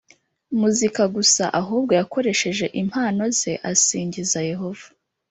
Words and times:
muzika 0.59 1.03
gusa 1.15 1.43
Ahubwo 1.61 1.91
yakoresheje 1.99 2.65
impano 2.81 3.23
ze 3.37 3.53
asingiza 3.71 4.39
Yehova 4.51 4.85